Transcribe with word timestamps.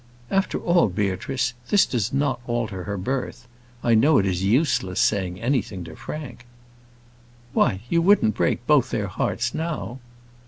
"After 0.31 0.57
all, 0.59 0.89
Beatrice, 0.89 1.53
this 1.69 1.85
does 1.85 2.11
not 2.11 2.41
alter 2.47 2.85
her 2.85 2.97
birth. 2.97 3.47
I 3.83 3.93
know 3.93 4.17
it 4.17 4.25
is 4.25 4.43
useless 4.43 4.99
saying 4.99 5.39
anything 5.39 5.83
to 5.83 5.95
Frank." 5.95 6.47
"Why, 7.53 7.81
you 7.87 8.01
wouldn't 8.01 8.33
break 8.33 8.65
both 8.65 8.89
their 8.89 9.05
hearts 9.05 9.53
now?" 9.53 9.99